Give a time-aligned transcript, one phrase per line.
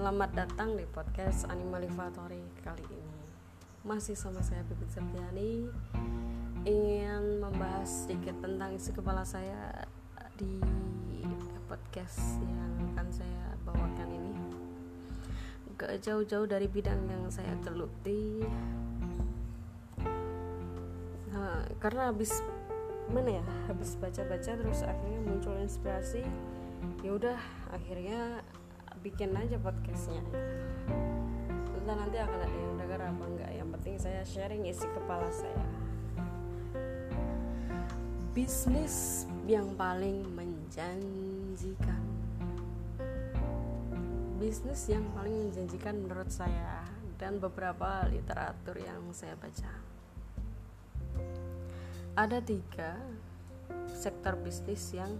[0.00, 3.20] Selamat datang di podcast Animalivatory kali ini.
[3.84, 5.68] Masih sama saya Bibit Septiani
[6.64, 9.84] Ingin membahas sedikit tentang isi kepala saya
[10.40, 10.56] Di
[11.68, 14.32] podcast yang akan saya bawakan ini.
[15.76, 18.40] Gak jauh-jauh dari bidang yang saya geluti.
[21.28, 22.40] Nah, Karena habis
[23.12, 26.24] mana ya habis baca-baca terus akhirnya muncul inspirasi
[27.04, 27.36] ya udah
[27.68, 28.40] akhirnya
[29.00, 30.20] bikin aja podcastnya.
[31.72, 33.50] Entah nanti akan ada yang dengar apa enggak.
[33.56, 35.66] Yang penting saya sharing isi kepala saya.
[38.36, 42.04] Bisnis yang paling menjanjikan.
[44.36, 46.84] Bisnis yang paling menjanjikan menurut saya
[47.16, 49.72] dan beberapa literatur yang saya baca.
[52.20, 53.00] Ada tiga
[53.96, 55.16] sektor bisnis yang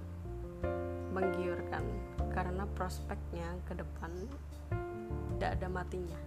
[1.10, 1.82] menggiurkan
[2.30, 4.12] karena prospeknya ke depan
[5.36, 6.20] tidak ada matinya.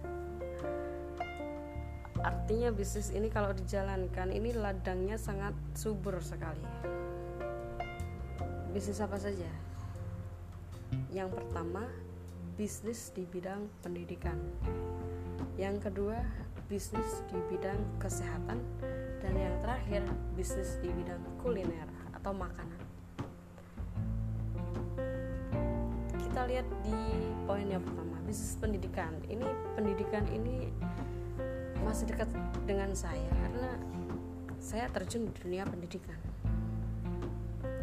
[2.24, 6.62] Artinya bisnis ini kalau dijalankan ini ladangnya sangat subur sekali.
[8.72, 9.46] Bisnis apa saja?
[11.12, 11.84] Yang pertama
[12.56, 14.40] bisnis di bidang pendidikan.
[15.60, 16.18] Yang kedua
[16.66, 18.58] bisnis di bidang kesehatan.
[19.20, 20.02] Dan yang terakhir
[20.36, 22.83] bisnis di bidang kuliner atau makanan
[26.44, 26.96] lihat di
[27.48, 29.12] poin yang pertama bisnis pendidikan.
[29.28, 30.68] Ini pendidikan ini
[31.84, 32.28] masih dekat
[32.64, 33.70] dengan saya karena
[34.60, 36.16] saya terjun di dunia pendidikan.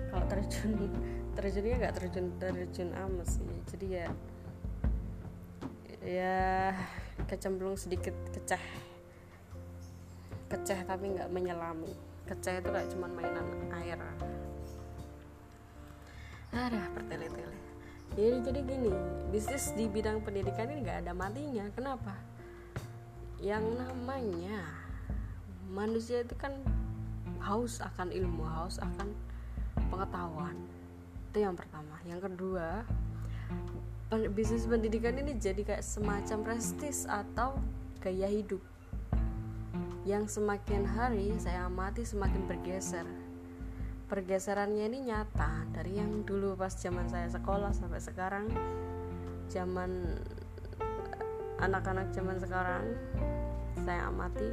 [0.09, 0.89] Kalau terjun
[1.37, 3.49] terjunnya nggak terjun terjun amat sih.
[3.73, 4.07] Jadi ya
[6.01, 6.39] ya
[7.25, 8.61] kecemplung sedikit keceh.
[10.49, 11.93] Keceh tapi nggak menyelami.
[12.29, 13.47] Keceh itu kayak cuman mainan
[13.81, 13.99] air.
[16.51, 17.70] Ada bertele-tele
[18.11, 18.91] jadi jadi gini
[19.31, 21.63] bisnis di bidang pendidikan ini nggak ada matinya.
[21.71, 22.11] Kenapa?
[23.39, 24.67] Yang namanya
[25.71, 26.51] manusia itu kan
[27.39, 29.15] haus akan ilmu haus akan
[29.87, 30.59] pengetahuan.
[31.31, 31.95] Itu yang pertama.
[32.03, 32.83] Yang kedua
[34.35, 37.55] bisnis pendidikan ini jadi kayak semacam prestis atau
[38.03, 38.59] gaya hidup.
[40.03, 43.07] Yang semakin hari saya amati semakin bergeser
[44.11, 45.71] pergeserannya ini nyata.
[45.71, 48.51] Dari yang dulu pas zaman saya sekolah sampai sekarang
[49.47, 50.03] zaman
[51.63, 52.91] anak-anak zaman sekarang
[53.79, 54.51] saya amati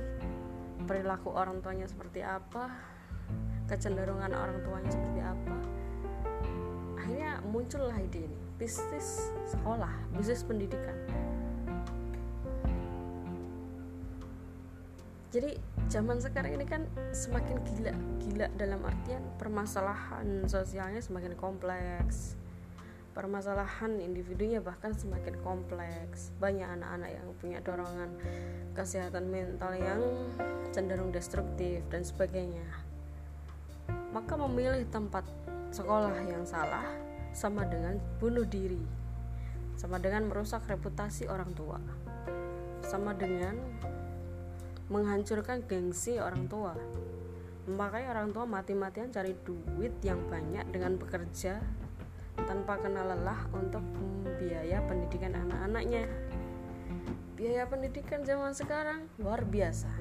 [0.87, 2.71] perilaku orang tuanya seperti apa
[3.67, 5.57] kecenderungan orang tuanya seperti apa.
[6.95, 10.95] Akhirnya muncullah ide ini bisnis sekolah bisnis pendidikan.
[15.35, 16.85] Jadi zaman sekarang ini kan
[17.17, 22.37] semakin gila gila dalam artian permasalahan sosialnya semakin kompleks.
[23.17, 26.31] Permasalahan individunya bahkan semakin kompleks.
[26.39, 28.15] Banyak anak-anak yang punya dorongan
[28.77, 29.99] kesehatan mental yang
[30.71, 32.69] cenderung destruktif dan sebagainya.
[34.13, 35.25] Maka memilih tempat
[35.73, 36.85] sekolah yang salah
[37.35, 38.85] sama dengan bunuh diri.
[39.75, 41.81] Sama dengan merusak reputasi orang tua.
[42.87, 43.59] Sama dengan
[44.89, 46.73] menghancurkan gengsi orang tua.
[47.69, 51.61] Makanya orang tua mati-matian cari duit yang banyak dengan bekerja
[52.49, 56.09] tanpa kenal lelah untuk membiaya pendidikan anak-anaknya.
[57.37, 59.93] Biaya pendidikan zaman sekarang luar biasa.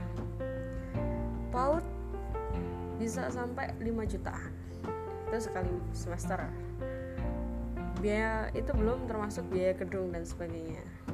[1.51, 1.83] PAUD
[2.97, 4.53] bisa sampai 5 jutaan.
[5.27, 6.47] Itu sekali semester.
[7.99, 11.06] Biaya itu belum termasuk biaya gedung dan sebagainya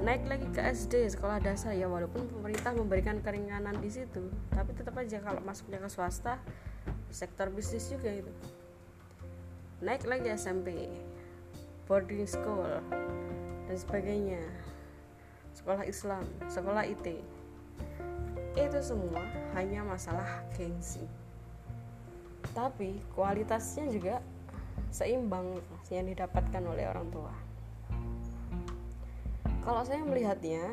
[0.00, 1.76] naik lagi ke SD sekolah dasar.
[1.76, 6.40] Ya walaupun pemerintah memberikan keringanan di situ tapi tetap aja kalau masuknya ke swasta
[7.12, 8.32] sektor bisnis juga itu.
[9.84, 10.88] Naik lagi SMP
[11.84, 12.80] boarding school
[13.68, 14.40] dan sebagainya.
[15.52, 17.20] Sekolah Islam sekolah IT
[18.56, 19.20] itu semua
[19.52, 21.04] hanya masalah gengsi.
[22.56, 24.24] Tapi kualitasnya juga
[24.90, 25.60] seimbang
[25.92, 27.49] yang didapatkan oleh orang tua
[29.70, 30.66] kalau saya melihatnya,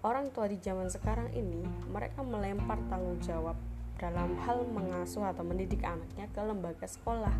[0.00, 1.60] orang tua di zaman sekarang ini
[1.92, 3.60] mereka melempar tanggung jawab
[4.00, 7.36] dalam hal mengasuh atau mendidik anaknya ke lembaga sekolah.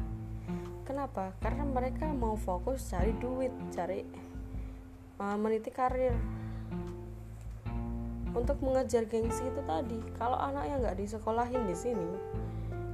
[0.84, 1.32] Kenapa?
[1.40, 4.04] Karena mereka mau fokus cari duit, cari
[5.16, 6.12] uh, meniti karir.
[8.36, 12.10] Untuk mengejar gengsi itu tadi, kalau anaknya nggak disekolahin di sini,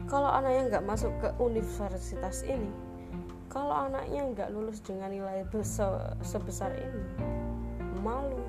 [0.07, 2.71] kalau anaknya nggak masuk ke universitas ini,
[3.51, 5.43] kalau anaknya nggak lulus dengan nilai
[6.23, 7.42] sebesar ini,
[8.03, 8.43] malu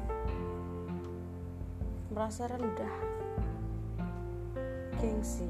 [2.10, 2.94] merasa rendah
[4.98, 5.46] gengsi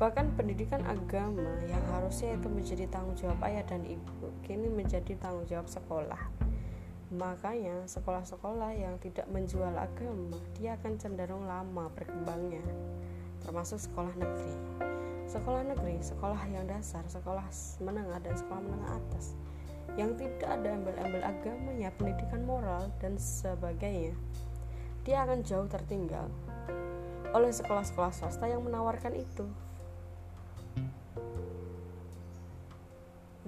[0.00, 5.44] Bahkan pendidikan agama yang harusnya itu menjadi tanggung jawab ayah dan ibu, kini menjadi tanggung
[5.44, 6.16] jawab sekolah.
[7.12, 12.64] Makanya sekolah-sekolah yang tidak menjual agama, dia akan cenderung lama berkembangnya,
[13.44, 14.56] termasuk sekolah negeri.
[15.28, 17.44] Sekolah negeri, sekolah yang dasar, sekolah
[17.84, 19.36] menengah dan sekolah menengah atas
[19.98, 24.14] yang tidak ada embel-embel agamanya, pendidikan moral dan sebagainya.
[25.02, 26.28] Dia akan jauh tertinggal
[27.30, 29.46] oleh sekolah-sekolah swasta yang menawarkan itu.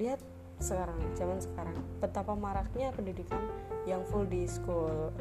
[0.01, 0.21] lihat
[0.57, 3.39] sekarang zaman sekarang betapa maraknya pendidikan
[3.85, 5.13] yang full di school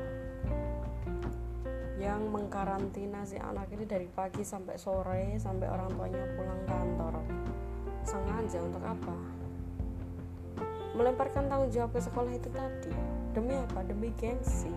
[2.01, 7.13] yang mengkarantina si anak ini dari pagi sampai sore sampai orang tuanya pulang kantor
[8.01, 9.40] sengaja untuk apa
[10.91, 12.91] melemparkan tanggung jawab ke sekolah itu tadi.
[13.31, 13.79] Demi apa?
[13.87, 14.71] Demi gengsi.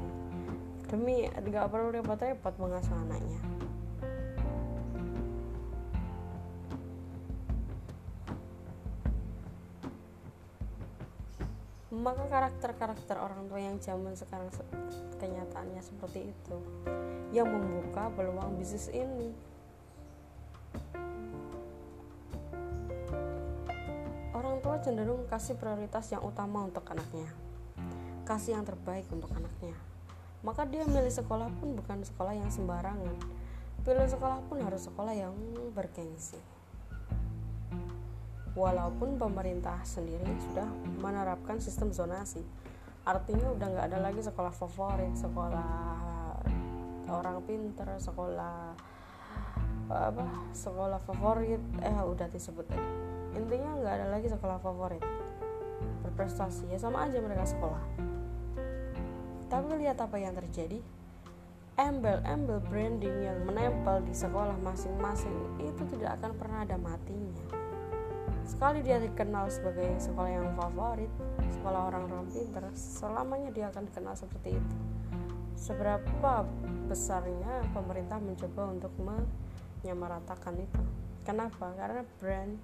[0.87, 3.43] Demi nggak perlu repot-repot mengasuh anaknya.
[11.94, 14.50] Maka karakter-karakter orang tua yang zaman sekarang
[15.22, 16.58] kenyataannya seperti itu
[17.32, 19.53] yang membuka peluang bisnis ini
[24.74, 27.30] tua cenderung kasih prioritas yang utama untuk anaknya.
[28.26, 29.70] Kasih yang terbaik untuk anaknya.
[30.42, 33.14] Maka dia milih sekolah pun bukan sekolah yang sembarangan.
[33.86, 35.30] Pilih sekolah pun harus sekolah yang
[35.78, 36.42] bergengsi.
[38.58, 40.66] Walaupun pemerintah sendiri sudah
[40.98, 42.42] menerapkan sistem zonasi.
[43.06, 45.70] Artinya udah nggak ada lagi sekolah favorit sekolah
[47.14, 48.74] orang pinter sekolah
[49.86, 51.62] apa sekolah favorit.
[51.78, 53.03] Eh udah disebut tadi
[53.34, 55.02] intinya nggak ada lagi sekolah favorit
[56.06, 57.82] berprestasi ya sama aja mereka sekolah
[59.50, 60.78] tapi lihat apa yang terjadi
[61.75, 67.64] embel-embel branding yang menempel di sekolah masing-masing itu tidak akan pernah ada matinya
[68.44, 71.08] Sekali dia dikenal sebagai sekolah yang favorit,
[71.48, 74.76] sekolah orang-orang pintar, selamanya dia akan dikenal seperti itu.
[75.56, 76.44] Seberapa
[76.84, 80.82] besarnya pemerintah mencoba untuk menyamaratakan itu?
[81.25, 81.72] Kenapa?
[81.72, 82.60] Karena brand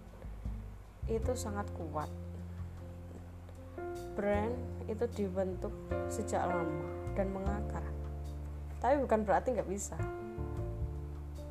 [1.10, 2.08] itu sangat kuat.
[4.14, 4.54] Brand
[4.86, 5.74] itu dibentuk
[6.06, 6.86] sejak lama
[7.18, 7.82] dan mengakar.
[8.78, 9.98] Tapi bukan berarti nggak bisa.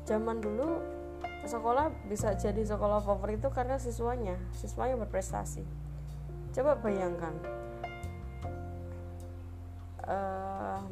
[0.08, 1.00] Zaman dulu
[1.44, 5.64] sekolah bisa jadi sekolah favorit itu karena siswanya siswanya berprestasi
[6.52, 7.32] coba bayangkan
[10.04, 10.84] um,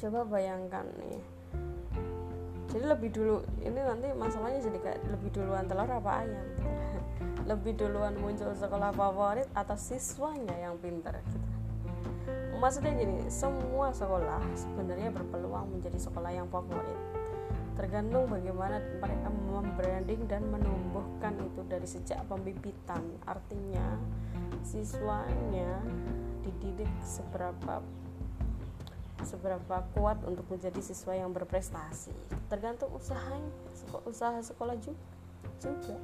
[0.00, 1.22] coba bayangkan nih
[2.74, 6.46] jadi lebih dulu ini nanti masalahnya jadi kayak lebih duluan telur apa ayam
[7.46, 11.48] lebih duluan muncul sekolah favorit atau siswanya yang pintar gitu.
[12.58, 16.98] Maksudnya gini semua sekolah sebenarnya berpeluang menjadi sekolah yang favorit.
[17.78, 23.04] Tergantung bagaimana mereka membranding dan menumbuhkan itu dari sejak pembibitan.
[23.28, 24.00] Artinya
[24.66, 25.78] siswanya
[26.42, 27.84] dididik seberapa
[29.22, 32.16] seberapa kuat untuk menjadi siswa yang berprestasi.
[32.50, 33.52] Tergantung usahanya
[34.08, 34.98] usaha sekolah juga
[35.60, 35.96] juga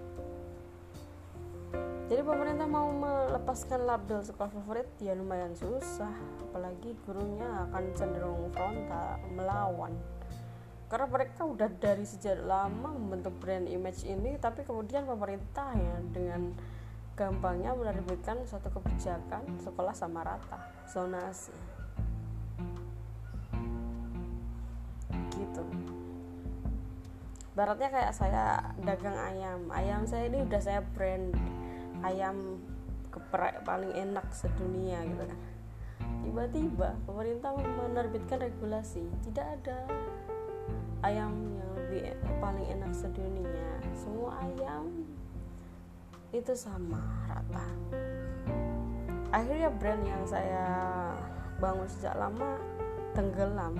[2.13, 6.13] jadi pemerintah mau melepaskan label sekolah favorit ya lumayan susah.
[6.45, 9.97] Apalagi gurunya akan cenderung frontal melawan.
[10.93, 16.53] Karena mereka udah dari sejak lama membentuk brand image ini tapi kemudian pemerintah ya dengan
[17.17, 21.57] gampangnya menerbitkan suatu kebijakan sekolah sama rata zonasi.
[25.33, 25.65] Gitu.
[27.57, 29.65] Baratnya kayak saya dagang ayam.
[29.73, 31.33] Ayam saya ini udah saya brand
[32.03, 32.59] ayam
[33.13, 35.41] keprek paling enak sedunia gitu kan.
[36.23, 39.79] Tiba-tiba pemerintah menerbitkan regulasi tidak ada
[41.03, 43.69] ayam yang lebih paling enak sedunia.
[43.95, 45.07] Semua ayam
[46.33, 47.67] itu sama rata.
[49.33, 50.65] Akhirnya brand yang saya
[51.61, 52.57] bangun sejak lama
[53.13, 53.77] tenggelam.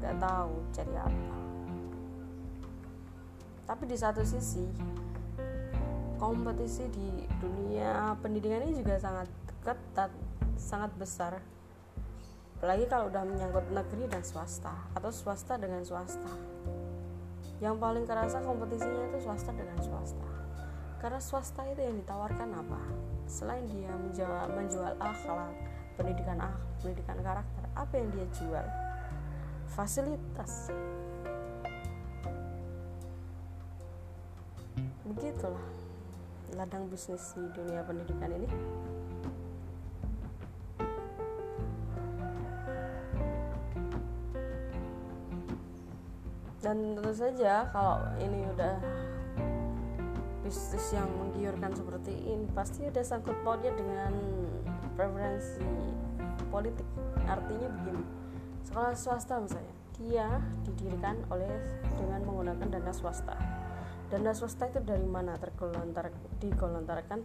[0.00, 1.36] Gak tahu cari apa.
[3.62, 4.66] Tapi di satu sisi
[6.22, 9.26] kompetisi di dunia pendidikan ini juga sangat
[9.66, 10.14] ketat
[10.54, 11.42] sangat besar.
[12.62, 16.30] Apalagi kalau udah menyangkut negeri dan swasta atau swasta dengan swasta.
[17.58, 20.28] Yang paling kerasa kompetisinya itu swasta dengan swasta.
[21.02, 22.82] Karena swasta itu yang ditawarkan apa?
[23.26, 25.50] Selain dia menjual, menjual akhlak
[25.98, 28.66] pendidikan akhlak pendidikan karakter apa yang dia jual?
[29.74, 30.70] Fasilitas.
[35.02, 35.81] Begitulah
[36.56, 38.48] ladang bisnis di dunia pendidikan ini?
[46.62, 48.78] Dan tentu saja kalau ini udah
[50.46, 54.14] bisnis yang menggiurkan seperti ini pasti ada sangkut pautnya dengan
[54.94, 55.66] preferensi
[56.54, 56.86] politik.
[57.26, 58.02] Artinya begini
[58.62, 60.28] sekolah swasta misalnya dia
[60.64, 61.50] didirikan oleh
[61.98, 63.36] dengan menggunakan dana swasta
[64.12, 67.24] dana swasta itu dari mana tergelontar digolontarkan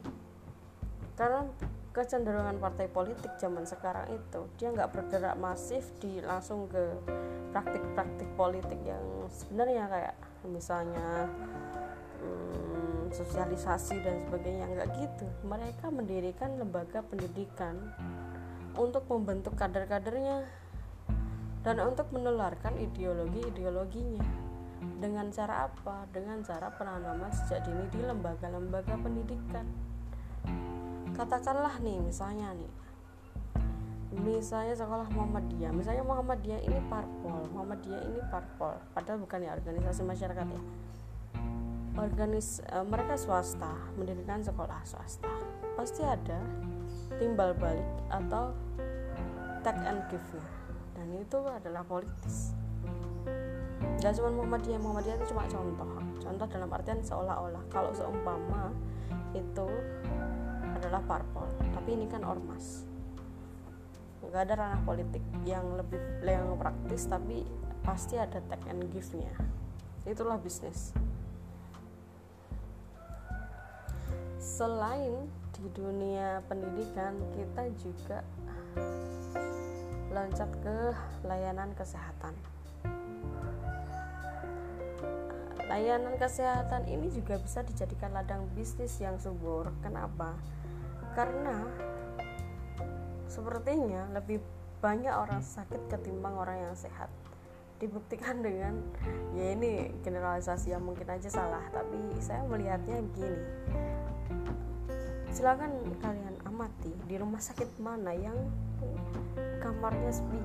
[1.20, 1.44] karena
[1.91, 6.96] kecenderungan partai politik zaman sekarang itu dia nggak bergerak masif di langsung ke
[7.51, 10.15] praktik-praktik politik yang sebenarnya kayak
[10.48, 11.27] misalnya
[12.24, 15.27] hmm, sosialisasi dan sebagainya nggak gitu.
[15.44, 17.75] Mereka mendirikan lembaga pendidikan
[18.79, 20.46] untuk membentuk kader-kadernya
[21.67, 24.47] dan untuk menularkan ideologi-ideologinya
[24.98, 26.08] dengan cara apa?
[26.10, 29.65] Dengan cara penanaman sejak dini di lembaga-lembaga pendidikan.
[31.13, 32.72] Katakanlah nih misalnya nih.
[34.17, 35.72] Misalnya sekolah Muhammadiyah.
[35.75, 37.46] Misalnya Muhammadiyah ini parpol.
[37.53, 38.74] Muhammadiyah ini parpol.
[38.96, 40.62] Padahal bukan ya organisasi masyarakat ya.
[41.98, 45.29] Organis e, mereka swasta mendirikan sekolah swasta.
[45.74, 46.41] Pasti ada
[47.17, 48.53] timbal balik atau
[49.65, 50.46] take and give nya
[50.98, 52.56] dan itu adalah politis
[53.98, 55.89] Gak cuma Muhammadiyah Muhammadiyah itu cuma contoh.
[56.22, 57.63] Contoh dalam artian seolah-olah.
[57.74, 58.70] Kalau seumpama
[59.34, 59.68] itu
[60.77, 62.86] adalah parpol tapi ini kan ormas.
[64.22, 67.48] Nggak ada ranah politik yang lebih yang praktis tapi
[67.82, 69.32] pasti ada take and give nya
[70.08, 70.96] itulah bisnis.
[74.39, 75.27] Selain
[75.58, 78.20] di dunia pendidikan kita juga
[80.13, 80.77] loncat ke
[81.27, 82.32] layanan kesehatan
[85.77, 89.69] layanan kesehatan ini juga bisa dijadikan ladang bisnis yang subur.
[89.86, 90.34] Kenapa?
[91.13, 91.69] Karena
[93.29, 94.41] sepertinya lebih
[94.81, 97.13] banyak orang sakit ketimbang orang yang sehat.
[97.77, 98.81] Dibuktikan dengan
[99.38, 103.41] ya ini generalisasi yang mungkin aja salah tapi saya melihatnya begini.
[105.29, 108.50] Silakan kalian amati di rumah sakit mana yang
[109.62, 110.41] kamarnya sepi.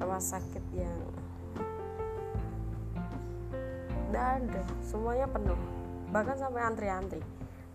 [0.00, 0.96] Rumah sakit yang
[4.12, 5.56] tidak ada semuanya penuh.
[6.12, 7.24] Bahkan sampai antri-antri.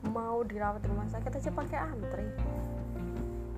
[0.06, 2.30] Mau dirawat di rumah sakit aja pakai antri.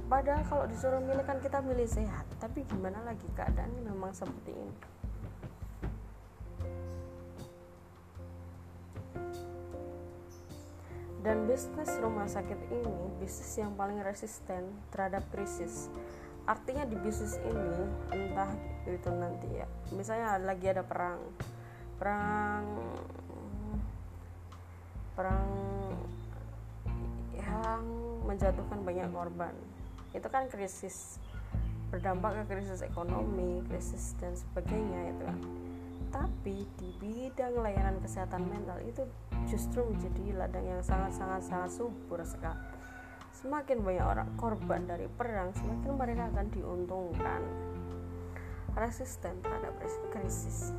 [0.07, 2.23] Padahal kalau disuruh milih kan kita milih sehat.
[2.39, 4.75] Tapi gimana lagi keadaannya memang seperti ini.
[11.19, 15.91] Dan bisnis rumah sakit ini bisnis yang paling resisten terhadap krisis.
[16.47, 17.83] Artinya di bisnis ini
[18.15, 18.55] entah
[18.87, 21.19] itu nanti ya misalnya lagi ada perang
[21.99, 22.63] perang
[25.19, 25.51] perang
[27.35, 27.83] yang
[28.23, 29.51] menjatuhkan banyak korban.
[30.15, 31.19] Itu kan krisis
[31.91, 35.39] berdampak ke krisis ekonomi krisis dan sebagainya itu kan.
[36.09, 39.03] Tapi di bidang layanan kesehatan mental itu
[39.51, 42.79] justru menjadi ladang yang sangat-sangat sangat subur sekali.
[43.35, 47.43] Semakin banyak orang korban dari perang semakin mereka akan diuntungkan.
[48.79, 49.75] Resisten terhadap
[50.15, 50.71] krisis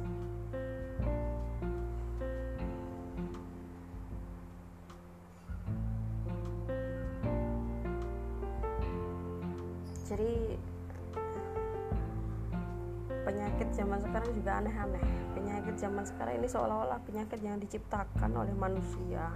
[14.81, 19.29] aneh-aneh penyakit zaman sekarang ini seolah-olah penyakit yang diciptakan oleh manusia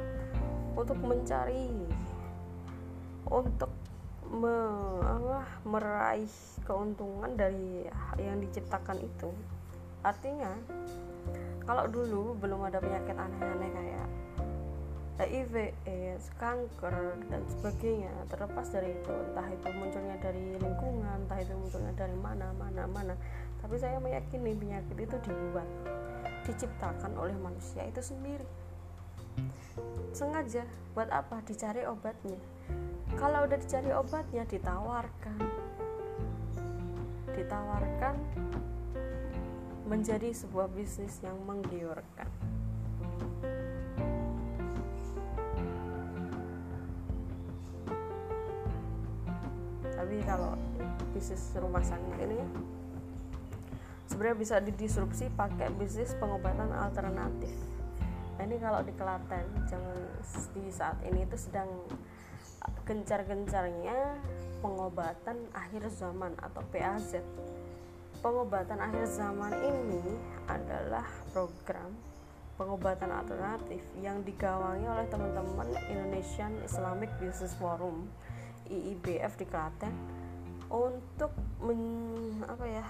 [0.74, 1.70] untuk mencari
[3.28, 3.70] untuk
[4.28, 4.56] me,
[5.04, 6.32] apa, meraih
[6.66, 7.86] keuntungan dari
[8.18, 9.30] yang diciptakan itu.
[10.04, 10.52] Artinya
[11.64, 14.08] kalau dulu belum ada penyakit aneh-aneh kayak
[15.14, 21.54] HIV, AIDS, kanker dan sebagainya terlepas dari itu entah itu munculnya dari lingkungan entah itu
[21.54, 23.14] munculnya dari mana mana mana
[23.64, 25.64] tapi saya meyakini penyakit itu dibuat
[26.44, 28.44] diciptakan oleh manusia itu sendiri.
[30.12, 31.40] Sengaja buat apa?
[31.48, 32.36] Dicari obatnya.
[33.16, 35.40] Kalau udah dicari obatnya ditawarkan.
[37.32, 38.14] Ditawarkan
[39.88, 42.28] menjadi sebuah bisnis yang menggiurkan.
[49.88, 50.52] Tapi kalau
[51.16, 52.44] bisnis rumah sakit ini
[54.14, 57.50] sebenarnya bisa didisrupsi pakai bisnis pengobatan alternatif.
[58.38, 59.98] Nah ini kalau di Klaten jangan
[60.54, 61.66] di saat ini itu sedang
[62.86, 64.22] gencar-gencarnya
[64.62, 67.18] pengobatan akhir zaman atau PAZ
[68.22, 70.00] pengobatan akhir zaman ini
[70.46, 71.04] adalah
[71.34, 71.90] program
[72.54, 78.06] pengobatan alternatif yang digawangi oleh teman-teman Indonesian Islamic Business Forum
[78.70, 79.92] IIBF di Klaten
[80.70, 82.86] untuk men, apa ya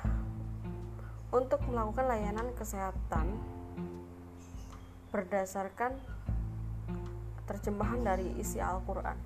[1.35, 3.35] untuk melakukan layanan kesehatan
[5.11, 5.99] berdasarkan
[7.50, 9.19] terjemahan dari isi Al-Quran.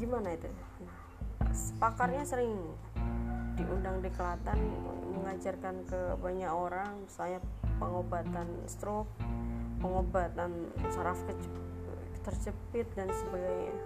[0.00, 0.48] Gimana itu?
[0.48, 0.96] Nah,
[1.76, 2.56] pakarnya sering
[3.54, 4.58] diundang di Kelatan
[5.12, 7.04] mengajarkan ke banyak orang.
[7.04, 7.44] Misalnya
[7.76, 9.12] pengobatan stroke
[9.84, 11.20] pengobatan saraf
[12.24, 13.76] terjepit dan sebagainya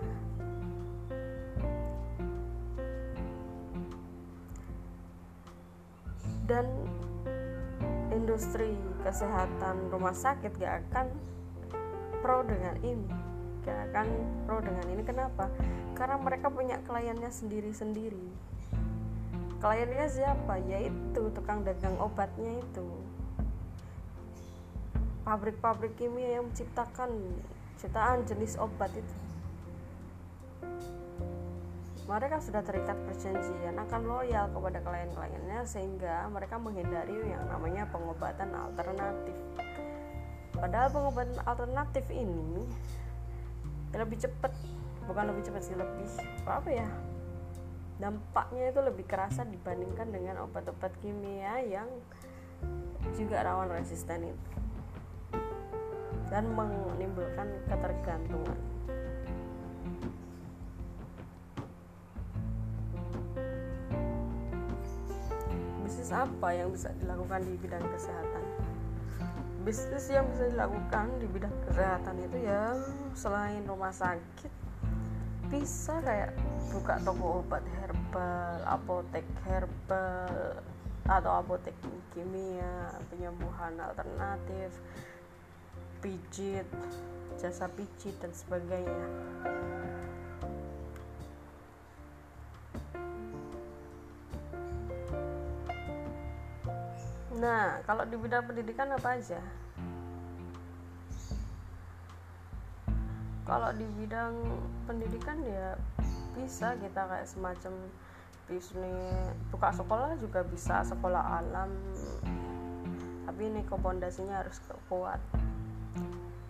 [6.49, 6.64] dan
[8.11, 8.73] industri
[9.05, 11.07] kesehatan rumah sakit gak akan
[12.25, 13.12] pro dengan ini.
[13.69, 14.07] Gak akan
[14.49, 15.02] pro dengan ini.
[15.05, 15.52] Kenapa?
[15.93, 18.26] Karena mereka punya kliennya sendiri-sendiri.
[19.61, 20.57] Kliennya siapa?
[20.64, 22.88] Yaitu tukang dagang obatnya itu.
[25.28, 27.12] Pabrik-pabrik kimia yang menciptakan
[27.76, 29.27] ciptaan jenis obat itu
[32.09, 39.37] mereka sudah terikat perjanjian akan loyal kepada klien-kliennya sehingga mereka menghindari yang namanya pengobatan alternatif.
[40.57, 42.65] Padahal pengobatan alternatif ini
[43.93, 44.53] lebih cepat
[45.09, 46.09] bukan lebih cepat sih lebih
[46.45, 46.88] apa ya
[47.97, 51.88] dampaknya itu lebih kerasa dibandingkan dengan obat-obat kimia yang
[53.17, 54.50] juga rawan resisten itu
[56.29, 58.67] dan menimbulkan ketergantungan
[66.09, 68.45] bisnis apa yang bisa dilakukan di bidang kesehatan?
[69.61, 72.73] Bisnis yang bisa dilakukan di bidang kesehatan itu ya
[73.12, 74.49] selain rumah sakit
[75.53, 76.33] bisa kayak
[76.73, 80.65] buka toko obat herbal apotek herbal
[81.05, 81.77] atau apotek
[82.17, 84.81] kimia penyembuhan alternatif
[86.00, 86.65] pijit
[87.37, 89.09] jasa pijit dan sebagainya
[97.38, 99.38] Nah, kalau di bidang pendidikan apa aja?
[103.46, 104.35] Kalau di bidang
[104.90, 105.79] pendidikan ya
[106.35, 107.72] bisa kita kayak semacam
[108.51, 111.70] bisnis buka sekolah juga bisa sekolah alam.
[113.31, 114.59] Tapi ini kompondasinya harus
[114.90, 115.22] kuat.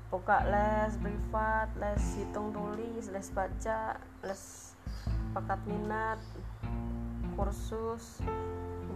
[0.08, 4.72] Buka les privat les hitung tulis les baca les
[5.36, 6.16] bakat minat
[7.36, 8.24] kursus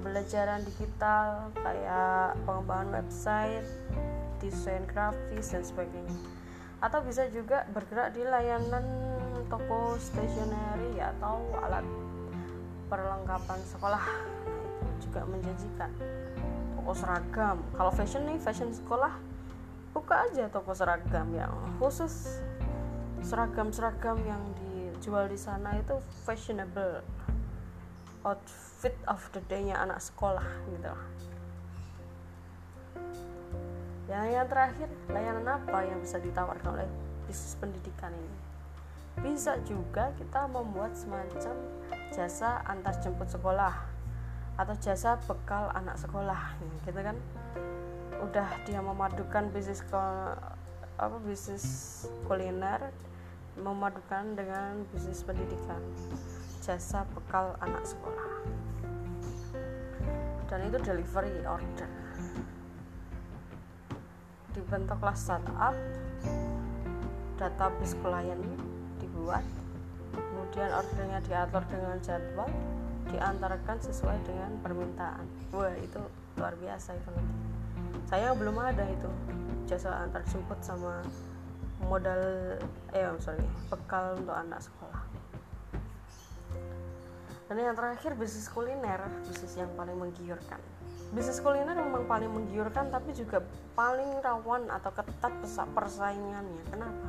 [0.03, 3.63] pembelajaran digital kayak pengembangan website,
[4.43, 6.19] desain grafis dan sebagainya.
[6.83, 8.83] Atau bisa juga bergerak di layanan
[9.47, 11.87] toko stationery atau alat
[12.91, 14.03] perlengkapan sekolah.
[14.83, 15.95] Itu juga menjanjikan.
[16.83, 17.63] Toko seragam.
[17.79, 19.15] Kalau fashion nih, fashion sekolah
[19.95, 22.43] buka aja toko seragam yang khusus
[23.23, 25.95] seragam-seragam yang dijual di sana itu
[26.27, 27.07] fashionable
[28.27, 28.72] outfit
[29.07, 30.43] of the day-nya anak sekolah
[30.75, 30.91] gitu.
[34.11, 36.89] Yang yang terakhir layanan apa yang bisa ditawarkan oleh
[37.31, 38.39] bisnis pendidikan ini?
[39.23, 41.55] Bisa juga kita membuat semacam
[42.11, 43.73] jasa antar jemput sekolah
[44.59, 47.15] atau jasa bekal anak sekolah gitu kan?
[48.19, 49.87] Udah dia memadukan bisnis
[50.99, 51.65] apa bisnis
[52.27, 52.91] kuliner
[53.57, 55.81] memadukan dengan bisnis pendidikan
[56.65, 58.33] jasa bekal anak sekolah
[60.53, 61.89] dan itu delivery order.
[64.53, 65.73] Dibentuklah startup
[67.41, 68.37] database klien
[69.01, 69.41] dibuat
[70.13, 72.53] kemudian ordernya diatur dengan jadwal
[73.09, 75.25] diantarkan sesuai dengan permintaan.
[75.57, 75.97] Wah itu
[76.37, 77.37] luar biasa itu nanti
[78.13, 79.09] saya belum ada itu
[79.65, 81.01] jasa antar jemput sama
[81.87, 82.21] modal
[82.93, 85.02] eh sorry bekal untuk anak sekolah
[87.53, 90.57] dan yang terakhir bisnis kuliner bisnis yang paling menggiurkan.
[91.13, 93.45] Bisnis kuliner memang paling menggiurkan tapi juga
[93.77, 95.37] paling rawan atau ketat
[95.77, 96.65] persaingannya.
[96.73, 97.07] Kenapa?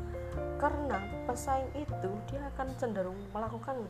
[0.60, 3.88] Karena pesaing itu dia akan cenderung melakukan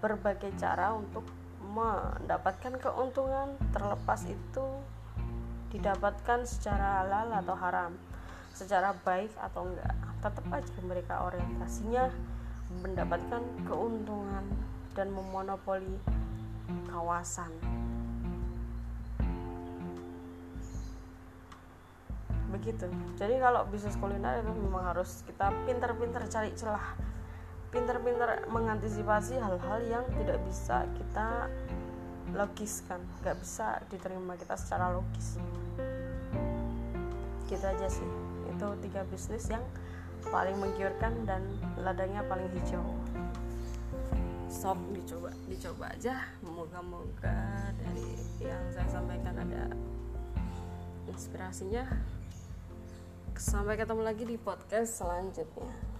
[0.00, 1.28] berbagai cara untuk
[1.60, 4.64] mendapatkan keuntungan terlepas itu
[5.76, 7.92] didapatkan secara halal atau haram
[8.56, 9.92] secara baik atau enggak.
[10.24, 12.08] Tetap aja mereka orientasinya
[12.80, 15.96] mendapatkan keuntungan dan memonopoli
[16.88, 17.50] kawasan.
[22.52, 22.84] Begitu.
[23.16, 26.94] Jadi kalau bisnis kuliner itu memang harus kita pintar-pintar cari celah.
[27.72, 31.48] Pintar-pintar mengantisipasi hal-hal yang tidak bisa kita
[32.36, 35.40] logiskan, nggak bisa diterima kita secara logis.
[37.48, 38.08] Gitu aja sih.
[38.52, 39.64] Itu tiga bisnis yang
[40.28, 41.40] paling menggiurkan dan
[41.80, 42.84] ladangnya paling hijau
[44.62, 46.22] sok dicoba dicoba aja.
[46.46, 49.74] Moga-moga dari yang saya sampaikan ada
[51.10, 51.82] inspirasinya.
[53.34, 55.91] Sampai ketemu lagi di podcast selanjutnya